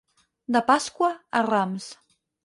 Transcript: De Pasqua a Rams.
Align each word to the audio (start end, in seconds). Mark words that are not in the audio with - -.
De 0.55 0.61
Pasqua 0.69 1.09
a 1.39 1.43
Rams. 1.49 1.91